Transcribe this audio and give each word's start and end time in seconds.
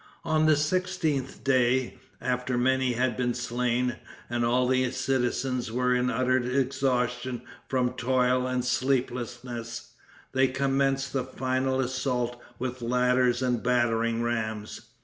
On 0.25 0.47
the 0.47 0.55
sixteenth 0.55 1.43
day, 1.43 1.99
after 2.19 2.57
many 2.57 2.93
had 2.93 3.15
been 3.15 3.35
slain 3.35 3.97
and 4.31 4.43
all 4.43 4.67
the 4.67 4.89
citizens 4.89 5.71
were 5.71 5.93
in 5.93 6.09
utter 6.09 6.37
exhaustion 6.37 7.43
from 7.67 7.93
toil 7.93 8.47
and 8.47 8.65
sleeplessness, 8.65 9.91
they 10.31 10.47
commenced 10.47 11.13
the 11.13 11.23
final 11.23 11.79
assault 11.79 12.41
with 12.57 12.81
ladders 12.81 13.43
and 13.43 13.61
battering 13.61 14.23
rams. 14.23 14.81